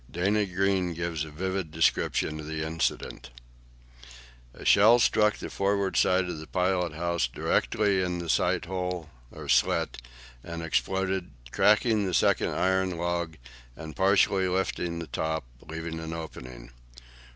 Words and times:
Dana 0.09 0.47
Greene 0.47 0.95
gives 0.95 1.23
a 1.23 1.29
vivid 1.29 1.69
description 1.69 2.39
of 2.39 2.47
the 2.47 2.65
incident: 2.65 3.29
"A 4.51 4.65
shell 4.65 4.97
struck 4.97 5.37
the 5.37 5.51
forward 5.51 5.95
side 5.95 6.27
of 6.27 6.39
the 6.39 6.47
pilot 6.47 6.93
house 6.93 7.27
directly 7.27 8.01
in 8.01 8.17
the 8.17 8.27
sight 8.27 8.65
hole 8.65 9.11
or 9.29 9.47
slit, 9.47 9.99
and 10.43 10.63
exploded, 10.63 11.29
cracking 11.51 12.07
the 12.07 12.15
second 12.15 12.49
iron 12.49 12.97
log 12.97 13.37
and 13.75 13.95
partly 13.95 14.47
lifting 14.47 14.97
the 14.97 15.05
top, 15.05 15.43
leaving 15.69 15.99
an 15.99 16.13
opening. 16.13 16.71